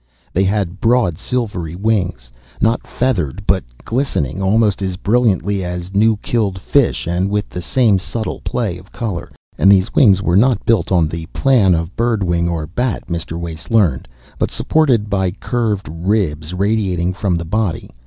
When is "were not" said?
10.19-10.65